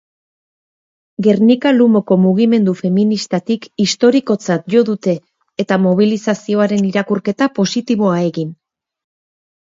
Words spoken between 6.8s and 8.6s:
irakurketa positiboa egin.